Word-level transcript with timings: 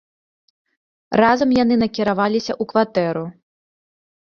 Разам 1.21 1.49
яны 1.61 1.75
накіраваліся 1.85 2.53
ў 2.61 2.75
кватэру. 2.75 3.25